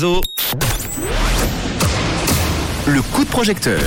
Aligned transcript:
Le 0.00 0.22
coup 3.02 3.24
de 3.24 3.28
projecteur. 3.28 3.82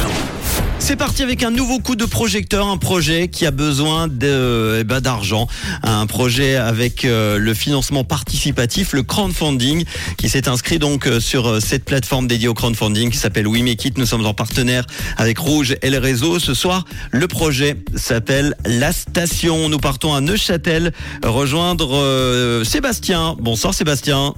C'est 0.77 0.98
parti 0.98 1.23
avec 1.23 1.41
un 1.41 1.52
nouveau 1.52 1.80
coup 1.80 1.95
de 1.95 2.03
projecteur, 2.03 2.68
un 2.68 2.76
projet 2.76 3.30
qui 3.30 3.45
a 3.45 3.52
besoin 3.52 4.10
eh 4.10 4.84
ben, 4.84 5.00
d'argent, 5.00 5.47
un 5.84 6.05
projet 6.08 6.58
avec 6.58 7.05
euh, 7.05 7.38
le 7.38 7.54
financement 7.54 8.04
participatif, 8.04 8.92
le 8.92 9.04
crowdfunding, 9.04 9.86
qui 10.18 10.28
s'est 10.28 10.50
inscrit 10.50 10.79
donc 10.79 11.08
euh, 11.08 11.21
sur 11.21 11.47
euh, 11.47 11.60
cette 11.62 11.86
plateforme 11.86 12.28
dédiée 12.28 12.50
au 12.50 12.54
crowdfunding 12.54 13.09
qui 13.09 13.18
s'appelle 13.18 13.48
We. 13.48 13.64
Nous 13.96 14.05
sommes 14.05 14.25
en 14.25 14.34
partenaire 14.34 14.86
avec 15.16 15.39
Rouge 15.39 15.78
et 15.82 15.89
le 15.89 16.00
réseau. 16.00 16.39
Ce 16.39 16.54
soir, 16.54 16.84
le 17.12 17.30
projet 17.30 17.78
s'appelle 17.96 18.57
La 18.66 18.91
Station. 18.91 19.70
Nous 19.70 19.80
partons 19.80 20.14
à 20.14 20.20
Neuchâtel 20.20 20.91
rejoindre 21.23 22.66
Sébastien. 22.66 23.38
Bonsoir 23.39 23.73
Sébastien. 23.73 24.34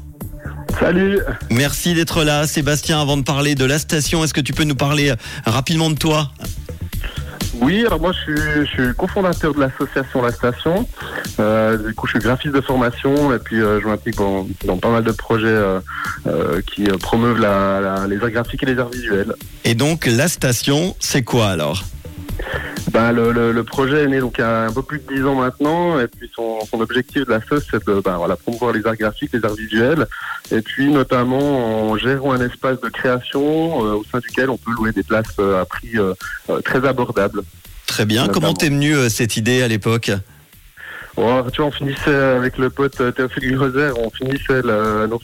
Salut. 0.80 1.20
Merci 1.50 1.94
d'être 1.94 2.24
là, 2.24 2.48
Sébastien. 2.48 3.00
Avant 3.02 3.18
de 3.18 3.24
parler 3.24 3.56
de 3.56 3.66
la 3.66 3.80
station, 3.80 4.24
est-ce 4.24 4.34
que 4.34 4.42
tu 4.42 4.54
peux 4.54 4.64
nous 4.64 4.76
parler 4.76 5.10
euh, 5.12 5.16
rapidement 5.46 5.90
de 5.90 5.96
toi? 5.96 6.32
Oui, 7.62 7.86
alors 7.86 8.02
moi 8.02 8.12
je 8.12 8.20
suis, 8.34 8.42
je 8.62 8.66
suis 8.66 8.96
cofondateur 8.98 9.54
de 9.54 9.60
l'association 9.60 10.22
La 10.22 10.32
Station. 10.32 10.88
Euh, 11.40 11.78
du 11.78 11.94
coup, 11.94 12.08
je 12.08 12.14
suis 12.14 12.20
graphiste 12.20 12.54
de 12.56 12.62
formation 12.62 13.34
et 13.34 13.40
puis 13.40 13.62
euh, 13.62 13.80
je 13.82 13.88
m'implique 13.88 14.18
dans, 14.18 14.48
dans 14.66 14.78
pas 14.78 14.90
mal 14.90 15.04
de 15.04 15.12
projets 15.12 15.46
euh, 15.48 15.80
qui 16.74 16.84
promeuvent 17.00 17.40
la, 17.40 17.80
la- 17.80 18.08
les 18.08 18.22
arts 18.22 18.32
graphiques 18.32 18.64
et 18.64 18.66
les 18.66 18.80
arts 18.80 18.90
visuels. 18.90 19.34
Et 19.64 19.76
donc, 19.76 20.08
la 20.08 20.28
station, 20.28 20.96
c'est 21.00 21.22
quoi 21.24 21.50
alors? 21.50 21.84
Ben, 22.92 23.12
le, 23.12 23.32
le, 23.32 23.52
le 23.52 23.64
projet 23.64 24.04
est 24.04 24.08
né 24.08 24.20
donc 24.20 24.36
il 24.38 24.42
y 24.42 24.44
a 24.44 24.66
un 24.66 24.72
peu 24.72 24.84
plus 24.84 25.00
de 25.00 25.16
10 25.16 25.26
ans 25.26 25.36
maintenant 25.36 26.00
et 26.00 26.08
puis 26.08 26.30
son, 26.36 26.60
son 26.66 26.80
objectif 26.82 27.26
de 27.26 27.32
la 27.32 27.42
SOS 27.42 27.64
c'est 27.72 27.86
de 27.88 28.02
ben, 28.02 28.18
voilà, 28.18 28.36
promouvoir 28.36 28.74
les 28.74 28.86
arts 28.86 28.98
graphiques, 28.98 29.32
les 29.34 29.44
arts 29.44 29.56
visuels 29.56 30.06
et 30.52 30.62
puis 30.62 30.92
notamment 30.92 31.90
en 31.90 31.98
gérant 31.98 32.34
un 32.34 32.42
espace 32.42 32.80
de 32.82 32.90
création 32.90 33.86
euh, 33.86 33.96
au 33.96 34.04
sein 34.12 34.20
duquel 34.20 34.50
on 34.50 34.58
peut 34.58 34.72
louer 34.72 34.92
des 34.92 35.04
places 35.04 35.26
euh, 35.40 35.62
à 35.62 35.66
prix 35.66 35.98
euh, 35.98 36.14
euh, 36.50 36.62
très 36.62 36.86
abordables. 36.86 37.42
Très 37.86 38.06
bien. 38.06 38.22
Notamment. 38.22 38.34
Comment 38.34 38.54
t'es 38.54 38.70
venu 38.70 38.96
euh, 38.96 39.10
cette 39.10 39.38
idée 39.38 39.62
à 39.62 39.68
l'époque? 39.68 40.12
Tu 41.16 41.22
vois, 41.22 41.68
on 41.68 41.72
finissait 41.72 42.14
avec 42.14 42.58
le 42.58 42.70
pote 42.70 43.00
euh, 43.02 43.12
Théophile 43.12 43.56
Groser, 43.56 43.92
on 43.98 44.10
finissait 44.10 44.62
la- 44.64 45.06
nos, 45.08 45.20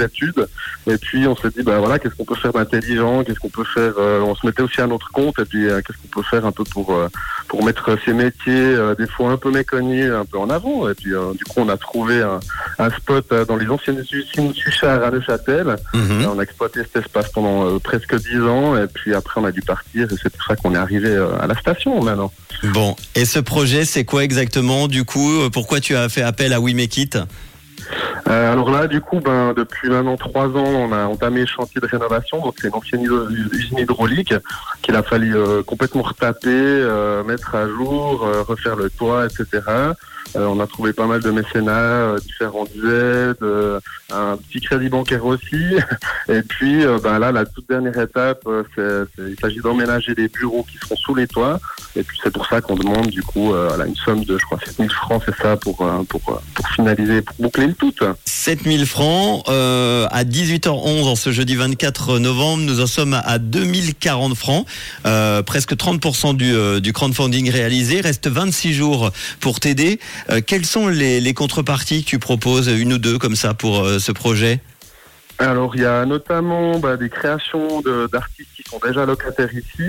études, 0.00 0.46
et 0.86 0.96
puis 0.98 1.26
on 1.26 1.34
s'est 1.36 1.50
dit, 1.50 1.62
bah 1.62 1.78
voilà, 1.78 1.98
qu'est-ce 1.98 2.14
qu'on 2.14 2.24
peut 2.24 2.36
faire 2.36 2.52
d'intelligent, 2.52 3.24
qu'est-ce 3.24 3.40
qu'on 3.40 3.48
peut 3.48 3.64
faire, 3.64 3.94
euh, 3.98 4.20
on 4.20 4.34
se 4.36 4.46
mettait 4.46 4.62
aussi 4.62 4.80
à 4.80 4.86
notre 4.86 5.10
compte, 5.10 5.38
et 5.40 5.44
puis 5.44 5.66
euh, 5.66 5.80
qu'est-ce 5.84 5.98
qu'on 5.98 6.20
peut 6.20 6.26
faire 6.30 6.46
un 6.46 6.52
peu 6.52 6.64
pour 6.64 6.94
euh, 6.94 7.08
pour 7.48 7.64
mettre 7.64 7.96
ces 8.04 8.12
métiers, 8.12 8.76
des 8.98 9.06
fois 9.06 9.30
un 9.30 9.36
peu 9.36 9.50
méconnus, 9.50 10.10
un 10.12 10.24
peu 10.24 10.38
en 10.38 10.50
avant, 10.50 10.88
et 10.88 10.94
puis 10.94 11.12
du 11.38 11.44
coup 11.44 11.54
on 11.58 11.68
a 11.68 11.76
trouvé 11.76 12.20
un, 12.20 12.40
un 12.80 12.90
spot 12.90 13.32
dans 13.46 13.56
les 13.56 13.68
anciennes 13.68 14.02
usines 14.10 14.52
Suchard 14.52 15.02
à 15.04 15.10
Neuchâtel. 15.12 15.76
Et 15.94 16.26
on 16.26 16.38
a 16.40 16.42
exploité 16.42 16.80
cet 16.82 17.04
espace 17.04 17.30
pendant 17.30 17.78
presque 17.78 18.16
dix 18.16 18.40
ans, 18.40 18.76
et 18.76 18.88
puis 18.88 19.14
après 19.14 19.40
on 19.40 19.44
a 19.44 19.52
dû 19.52 19.60
partir, 19.62 20.08
et 20.12 20.16
c'est 20.20 20.28
pour 20.30 20.42
ça 20.44 20.56
qu'on 20.56 20.74
est 20.74 20.78
arrivé 20.78 21.14
à 21.40 21.46
la 21.46 21.56
station 21.56 22.02
maintenant. 22.02 22.32
Bon. 22.64 22.96
Et 23.14 23.24
ce 23.24 23.38
projet, 23.38 23.84
c'est 23.84 24.04
quoi 24.04 24.24
exactement 24.24 24.88
Du 24.88 25.04
coup, 25.04 25.15
euh, 25.18 25.50
pourquoi 25.50 25.80
tu 25.80 25.96
as 25.96 26.08
fait 26.08 26.22
appel 26.22 26.52
à 26.52 26.60
We 26.60 26.74
Make 26.74 26.96
It 26.96 27.18
Euh, 28.28 28.52
alors 28.52 28.70
là, 28.70 28.88
du 28.88 29.00
coup, 29.00 29.20
ben, 29.20 29.54
depuis 29.56 29.88
maintenant 29.88 30.16
trois 30.16 30.48
ans, 30.48 30.64
on 30.64 30.92
a 30.92 31.04
entamé 31.04 31.40
le 31.40 31.46
chantier 31.46 31.80
de 31.80 31.86
rénovation. 31.86 32.40
Donc 32.40 32.54
c'est 32.60 32.68
une 32.68 32.74
ancienne 32.74 33.06
usine 33.52 33.78
hydraulique 33.78 34.34
qu'il 34.82 34.96
a 34.96 35.02
fallu 35.02 35.36
euh, 35.36 35.62
complètement 35.62 36.02
retaper, 36.02 36.84
mettre 37.26 37.54
à 37.54 37.68
jour, 37.68 38.28
refaire 38.48 38.76
le 38.76 38.90
toit, 38.90 39.26
etc. 39.26 39.60
Euh, 40.36 40.46
on 40.46 40.60
a 40.60 40.66
trouvé 40.66 40.92
pas 40.92 41.06
mal 41.06 41.22
de 41.22 41.30
mécénats, 41.30 41.72
euh, 41.72 42.18
différentes 42.18 42.70
aides, 42.76 43.42
euh, 43.42 43.80
un 44.12 44.36
petit 44.36 44.60
crédit 44.60 44.88
bancaire 44.88 45.24
aussi. 45.24 45.76
Et 46.28 46.42
puis, 46.42 46.84
ben 47.02 47.18
là, 47.18 47.32
la 47.32 47.44
toute 47.44 47.68
dernière 47.68 47.98
étape, 47.98 48.46
il 48.76 49.36
s'agit 49.40 49.60
d'emménager 49.60 50.14
les 50.16 50.28
bureaux 50.28 50.64
qui 50.70 50.78
seront 50.78 50.96
sous 50.96 51.14
les 51.14 51.26
toits. 51.26 51.58
Et 51.94 52.02
puis 52.02 52.18
c'est 52.22 52.32
pour 52.32 52.46
ça 52.46 52.60
qu'on 52.60 52.74
demande 52.74 53.06
du 53.06 53.22
coup 53.22 53.54
une 53.54 53.94
somme 53.96 54.24
de, 54.24 54.36
je 54.36 54.44
crois, 54.44 54.58
7000 54.64 54.90
francs, 54.90 55.22
c'est 55.24 55.36
ça, 55.36 55.56
pour, 55.56 55.76
pour, 56.08 56.20
pour 56.20 56.68
finaliser, 56.74 57.22
pour 57.22 57.36
boucler 57.38 57.68
le 57.68 57.74
tout. 57.74 57.92
7000 58.24 58.86
francs 58.86 59.44
à 59.48 60.24
18h11 60.24 61.04
en 61.04 61.16
ce 61.16 61.30
jeudi 61.32 61.54
24 61.54 62.18
novembre. 62.18 62.64
Nous 62.64 62.80
en 62.80 62.86
sommes 62.86 63.14
à 63.14 63.38
2040 63.38 64.34
francs, 64.34 64.66
presque 65.46 65.74
30% 65.74 66.36
du, 66.36 66.80
du 66.80 66.92
crowdfunding 66.92 67.50
réalisé. 67.50 68.00
Reste 68.00 68.28
26 68.28 68.72
jours 68.72 69.10
pour 69.40 69.60
t'aider. 69.60 70.00
Euh, 70.30 70.40
quelles 70.44 70.66
sont 70.66 70.88
les, 70.88 71.34
contreparties 71.34 72.04
que 72.04 72.10
tu 72.10 72.18
proposes, 72.18 72.68
une 72.68 72.94
ou 72.94 72.98
deux 72.98 73.18
comme 73.18 73.36
ça 73.36 73.54
pour 73.54 73.84
euh, 73.84 73.98
ce 73.98 74.12
projet? 74.12 74.60
Alors, 75.38 75.76
il 75.76 75.82
y 75.82 75.86
a 75.86 76.04
notamment 76.06 76.78
bah, 76.78 76.96
des 76.96 77.10
créations 77.10 77.82
d'artistes 78.10 78.55
sont 78.70 78.80
déjà 78.84 79.06
locataires 79.06 79.52
ici. 79.52 79.88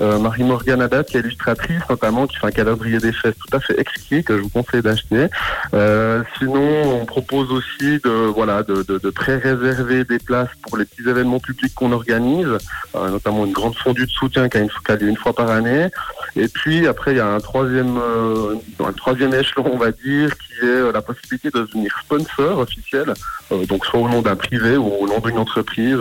Euh, 0.00 0.18
Marie-Morgane 0.18 0.82
Haddad, 0.82 1.06
qui 1.06 1.16
est 1.16 1.20
illustratrice 1.20 1.82
notamment, 1.88 2.26
qui 2.26 2.36
fait 2.36 2.46
un 2.46 2.50
calendrier 2.50 2.98
des 2.98 3.12
fesses 3.12 3.34
tout 3.38 3.56
à 3.56 3.60
fait 3.60 3.78
exquis 3.78 4.22
que 4.22 4.36
je 4.36 4.42
vous 4.42 4.48
conseille 4.48 4.82
d'acheter. 4.82 5.26
Euh, 5.74 6.22
sinon, 6.38 7.00
on 7.00 7.04
propose 7.06 7.50
aussi 7.52 8.00
de 8.04 8.10
voilà 8.10 8.62
de, 8.62 8.82
de, 8.82 8.98
de 8.98 9.10
pré-réserver 9.10 10.04
des 10.04 10.18
places 10.18 10.48
pour 10.62 10.76
les 10.76 10.84
petits 10.84 11.08
événements 11.08 11.40
publics 11.40 11.74
qu'on 11.74 11.92
organise, 11.92 12.48
euh, 12.94 13.10
notamment 13.10 13.44
une 13.44 13.52
grande 13.52 13.76
fondue 13.76 14.06
de 14.06 14.10
soutien 14.10 14.48
qui 14.48 14.58
a, 14.58 14.60
une, 14.60 14.70
a 14.88 14.96
lieu 14.96 15.08
une 15.08 15.16
fois 15.16 15.32
par 15.32 15.50
année. 15.50 15.88
Et 16.36 16.48
puis 16.48 16.86
après, 16.86 17.12
il 17.12 17.16
y 17.16 17.20
a 17.20 17.26
un 17.26 17.40
troisième, 17.40 17.98
euh, 17.98 18.54
un 18.84 18.92
troisième 18.92 19.34
échelon, 19.34 19.70
on 19.72 19.78
va 19.78 19.90
dire, 19.90 20.36
qui 20.38 20.64
est 20.64 20.68
euh, 20.68 20.92
la 20.92 21.02
possibilité 21.02 21.50
de 21.50 21.60
devenir 21.60 21.92
sponsor 22.04 22.58
officiel, 22.58 23.12
euh, 23.52 23.66
donc 23.66 23.84
soit 23.86 24.00
au 24.00 24.08
nom 24.08 24.22
d'un 24.22 24.36
privé 24.36 24.76
ou 24.76 24.86
au 24.86 25.06
nom 25.06 25.18
d'une 25.18 25.38
entreprise. 25.38 25.98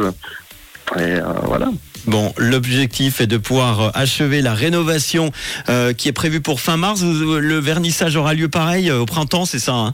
Et 0.97 1.01
euh, 1.01 1.23
voilà. 1.43 1.69
Bon, 2.07 2.33
l'objectif 2.37 3.21
est 3.21 3.27
de 3.27 3.37
pouvoir 3.37 3.79
euh, 3.81 3.89
achever 3.93 4.41
la 4.41 4.53
rénovation 4.53 5.31
euh, 5.69 5.93
qui 5.93 6.07
est 6.07 6.13
prévue 6.13 6.41
pour 6.41 6.61
fin 6.61 6.77
mars. 6.77 7.01
Le 7.03 7.59
vernissage 7.59 8.15
aura 8.15 8.33
lieu 8.33 8.49
pareil 8.49 8.91
au 8.91 9.05
printemps, 9.05 9.45
c'est 9.45 9.59
ça 9.59 9.73
hein? 9.73 9.93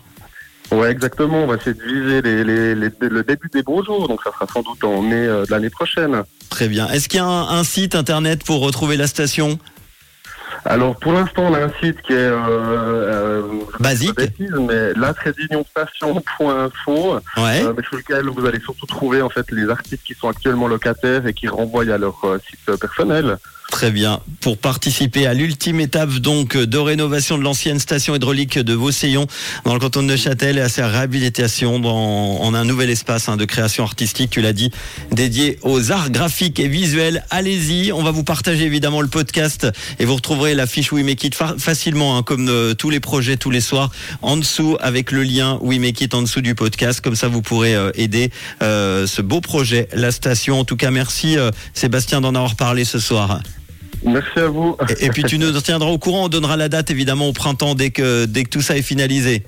Ouais, 0.72 0.90
exactement. 0.92 1.44
On 1.44 1.48
va 1.48 1.56
essayer 1.58 1.76
de 1.76 1.84
viser 1.84 2.22
les, 2.24 2.44
les, 2.44 2.76
les- 2.76 3.10
le 3.10 3.24
début 3.24 3.50
des 3.54 3.62
beaux 3.62 3.84
jours, 3.84 4.08
donc 4.08 4.22
ça 4.24 4.32
sera 4.32 4.48
sans 4.52 4.62
doute 4.64 4.84
en 4.84 5.02
mai 5.02 5.16
euh, 5.16 5.46
de 5.46 5.52
l'année 5.52 5.70
prochaine. 5.70 6.24
Très 6.50 6.68
bien. 6.68 6.88
Est-ce 6.90 7.08
qu'il 7.10 7.18
y 7.20 7.22
a 7.22 7.26
un, 7.26 7.50
un 7.60 7.64
site 7.64 7.94
internet 7.94 8.44
pour 8.44 8.62
retrouver 8.62 8.98
la 8.98 9.06
station? 9.08 9.60
Alors 10.68 10.96
pour 10.96 11.14
l'instant, 11.14 11.44
on 11.50 11.54
a 11.54 11.60
un 11.66 11.70
site 11.82 12.02
qui 12.02 12.14
est 12.14 12.16
euh, 12.16 12.40
euh, 12.48 13.44
Basique. 13.80 14.16
bêtises, 14.16 14.50
mais 14.60 14.94
latrédunionstation.info, 14.96 17.20
Ouais. 17.38 17.64
euh, 17.64 17.74
mais 17.78 17.84
sur 17.84 17.98
lequel 17.98 18.28
vous 18.30 18.46
allez 18.48 18.60
surtout 18.60 18.88
trouver 18.88 19.22
en 19.22 19.30
fait 19.30 19.46
les 19.52 19.70
artistes 19.70 20.02
qui 20.04 20.16
sont 20.16 20.28
actuellement 20.28 20.68
locataires 20.68 21.28
et 21.28 21.34
qui 21.34 21.48
renvoient 21.48 21.84
à 21.92 21.98
leur 22.00 22.20
site 22.50 22.76
personnel. 22.80 23.38
Très 23.72 23.92
bien. 23.92 24.22
Pour 24.40 24.58
participer 24.58 25.26
à 25.28 25.34
l'ultime 25.34 25.82
étape 25.82 26.14
donc 26.20 26.56
de 26.56 26.78
rénovation 26.78 27.38
de 27.38 27.44
l'ancienne 27.44 27.80
station 27.80 28.16
hydraulique 28.16 28.58
de 28.58 28.74
Vaussillon 28.74 29.28
dans 29.66 29.74
le 29.74 29.80
canton 29.82 30.02
de 30.02 30.08
Neuchâtel 30.08 30.58
et 30.60 30.62
à 30.62 30.70
sa 30.70 30.88
réhabilitation 30.88 31.80
dans, 31.80 32.40
en 32.42 32.54
un 32.54 32.64
nouvel 32.64 32.90
espace 32.90 33.28
hein, 33.28 33.36
de 33.36 33.44
création 33.44 33.84
artistique, 33.84 34.30
tu 34.30 34.40
l'as 34.42 34.54
dit, 34.54 34.72
dédié 35.12 35.60
aux 35.64 35.92
arts 35.92 36.10
graphiques 36.10 36.60
et 36.60 36.70
visuels. 36.70 37.26
Allez-y, 37.32 37.92
on 37.92 38.02
va 38.02 38.12
vous 38.12 38.24
partager 38.24 38.64
évidemment 38.64 39.02
le 39.02 39.10
podcast 39.10 39.68
et 40.00 40.06
vous 40.06 40.16
retrouverez 40.16 40.54
la 40.54 40.68
fiche 40.68 40.94
We 40.94 41.04
Make 41.04 41.24
It 41.26 41.36
fa- 41.36 41.56
facilement, 41.58 42.18
hein, 42.18 42.24
comme 42.24 42.48
euh, 42.48 42.76
tous 42.76 42.92
les 42.92 43.02
projets 43.02 43.36
tous 43.36 43.52
les 43.52 43.62
soirs, 43.62 43.92
en 44.22 44.38
dessous 44.38 44.78
avec 44.80 45.12
le 45.12 45.24
lien 45.24 45.58
We 45.62 45.80
Make 45.80 46.00
It 46.00 46.14
en 46.14 46.22
dessous 46.22 46.42
du 46.42 46.56
podcast. 46.56 47.02
Comme 47.02 47.16
ça, 47.16 47.28
vous 47.28 47.42
pourrez 47.42 47.76
euh, 47.76 47.92
aider 47.96 48.32
euh, 48.62 49.06
ce 49.06 49.22
beau 49.22 49.42
projet, 49.42 49.90
la 49.92 50.12
station. 50.12 50.60
En 50.62 50.66
tout 50.66 50.78
cas, 50.78 50.92
merci 50.92 51.38
euh, 51.38 51.52
Sébastien 51.74 52.22
d'en 52.22 52.36
avoir 52.36 52.56
parlé 52.56 52.86
ce 52.86 53.00
soir. 53.00 53.42
Merci 54.04 54.40
à 54.40 54.48
vous. 54.48 54.78
Et, 55.00 55.10
puis 55.10 55.24
tu 55.24 55.38
nous 55.38 55.52
tiendras 55.62 55.90
au 55.90 55.98
courant, 55.98 56.26
on 56.26 56.30
donnera 56.30 56.58
la 56.58 56.70
date 56.70 56.92
évidemment 56.92 57.28
au 57.28 57.34
printemps 57.34 57.76
dès 57.76 57.92
que, 57.92 58.26
dès 58.26 58.44
que 58.44 58.50
tout 58.50 58.62
ça 58.62 58.78
est 58.78 58.82
finalisé. 58.82 59.44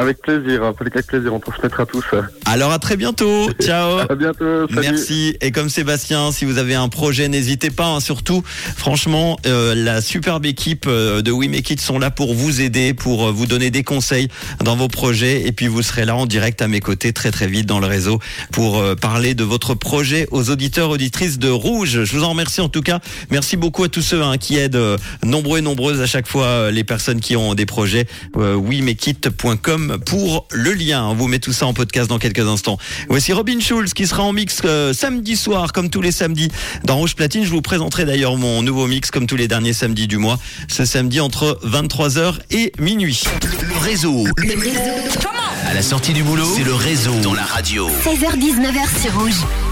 Avec 0.00 0.22
plaisir, 0.22 0.64
avec 0.64 1.06
plaisir, 1.06 1.34
on 1.34 1.40
transmettra 1.40 1.84
tous. 1.84 2.04
Alors 2.46 2.72
à 2.72 2.78
très 2.78 2.96
bientôt, 2.96 3.50
ciao 3.60 3.98
À 3.98 4.14
bientôt. 4.14 4.66
Salut. 4.68 4.80
Merci. 4.80 5.36
Et 5.42 5.52
comme 5.52 5.68
Sébastien, 5.68 6.32
si 6.32 6.46
vous 6.46 6.56
avez 6.56 6.74
un 6.74 6.88
projet, 6.88 7.28
n'hésitez 7.28 7.68
pas. 7.70 7.86
hein, 7.86 8.00
surtout, 8.00 8.42
franchement, 8.78 9.38
euh, 9.46 9.74
la 9.74 10.00
superbe 10.00 10.46
équipe 10.46 10.86
euh, 10.88 11.20
de 11.20 11.30
We 11.30 11.50
Make 11.50 11.68
It 11.70 11.82
sont 11.82 11.98
là 11.98 12.10
pour 12.10 12.32
vous 12.34 12.62
aider, 12.62 12.94
pour 12.94 13.26
euh, 13.28 13.30
vous 13.30 13.44
donner 13.46 13.70
des 13.70 13.82
conseils 13.84 14.28
dans 14.64 14.74
vos 14.74 14.88
projets. 14.88 15.46
Et 15.46 15.52
puis 15.52 15.66
vous 15.66 15.82
serez 15.82 16.06
là 16.06 16.16
en 16.16 16.24
direct 16.24 16.62
à 16.62 16.68
mes 16.68 16.80
côtés 16.80 17.12
très 17.12 17.30
très 17.30 17.46
vite 17.46 17.66
dans 17.66 17.78
le 17.78 17.86
réseau 17.86 18.20
pour 18.52 18.78
euh, 18.78 18.94
parler 18.94 19.34
de 19.34 19.44
votre 19.44 19.74
projet 19.74 20.26
aux 20.30 20.48
auditeurs 20.48 20.88
auditrices 20.88 21.38
de 21.38 21.50
Rouge. 21.50 22.04
Je 22.04 22.16
vous 22.16 22.24
en 22.24 22.30
remercie 22.30 22.62
en 22.62 22.70
tout 22.70 22.82
cas. 22.82 23.00
Merci 23.30 23.58
beaucoup 23.58 23.84
à 23.84 23.90
tous 23.90 24.00
ceux 24.02 24.22
hein, 24.22 24.38
qui 24.38 24.56
aident 24.56 24.76
euh, 24.76 24.96
nombreux 25.22 25.58
et 25.58 25.62
nombreuses 25.62 26.00
à 26.00 26.06
chaque 26.06 26.26
fois 26.26 26.70
les 26.70 26.84
personnes 26.84 27.20
qui 27.20 27.36
ont 27.36 27.54
des 27.54 27.66
projets. 27.66 28.06
WeMakeIt.com 28.34 29.89
Pour 29.98 30.46
le 30.52 30.72
lien. 30.72 31.04
On 31.04 31.14
vous 31.14 31.28
met 31.28 31.38
tout 31.38 31.52
ça 31.52 31.66
en 31.66 31.72
podcast 31.72 32.08
dans 32.08 32.18
quelques 32.18 32.46
instants. 32.46 32.78
Voici 33.08 33.32
Robin 33.32 33.60
Schulz 33.60 33.92
qui 33.94 34.06
sera 34.06 34.22
en 34.22 34.32
mix 34.32 34.60
euh, 34.64 34.92
samedi 34.92 35.36
soir, 35.36 35.72
comme 35.72 35.90
tous 35.90 36.02
les 36.02 36.12
samedis, 36.12 36.50
dans 36.84 36.96
Rouge 36.96 37.14
Platine. 37.14 37.44
Je 37.44 37.50
vous 37.50 37.62
présenterai 37.62 38.04
d'ailleurs 38.04 38.36
mon 38.36 38.62
nouveau 38.62 38.86
mix, 38.86 39.10
comme 39.10 39.26
tous 39.26 39.36
les 39.36 39.48
derniers 39.48 39.72
samedis 39.72 40.06
du 40.06 40.18
mois, 40.18 40.38
ce 40.68 40.84
samedi 40.84 41.20
entre 41.20 41.58
23h 41.64 42.34
et 42.50 42.72
minuit. 42.78 43.22
Le 43.62 43.76
réseau. 43.78 44.24
À 45.66 45.74
la 45.74 45.82
sortie 45.82 46.12
du 46.12 46.22
boulot, 46.22 46.46
c'est 46.56 46.64
le 46.64 46.74
réseau 46.74 47.14
dans 47.22 47.34
la 47.34 47.44
radio. 47.44 47.88
16h-19h 47.88 49.02
sur 49.02 49.20
Rouge. 49.20 49.69